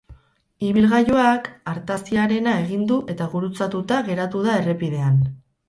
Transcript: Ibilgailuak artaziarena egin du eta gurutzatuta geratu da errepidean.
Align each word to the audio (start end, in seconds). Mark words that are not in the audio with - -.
Ibilgailuak 0.69 1.49
artaziarena 1.73 2.55
egin 2.63 2.89
du 2.95 2.99
eta 3.17 3.29
gurutzatuta 3.37 4.03
geratu 4.11 4.45
da 4.51 4.59
errepidean. 4.65 5.25